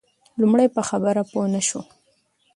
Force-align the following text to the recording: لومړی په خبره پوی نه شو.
لومړی 0.41 0.67
په 0.75 0.81
خبره 0.89 1.21
پوی 1.31 1.47
نه 1.53 1.61
شو. 1.67 1.81